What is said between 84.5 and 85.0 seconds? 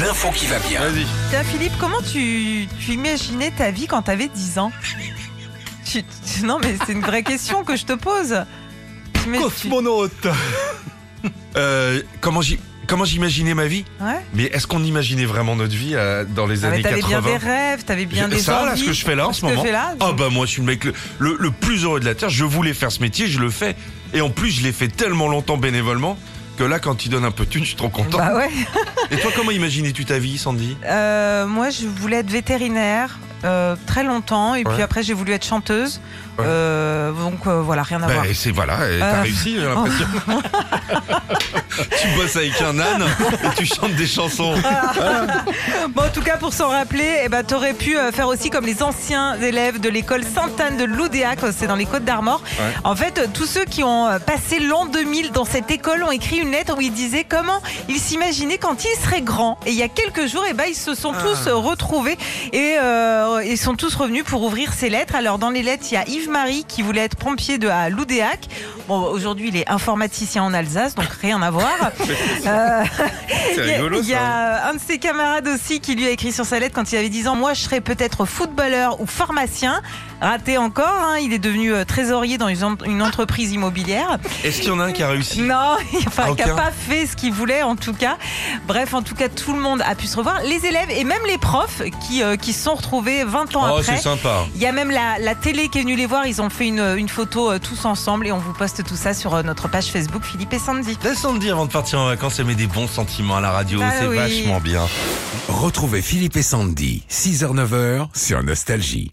qu'il y en a un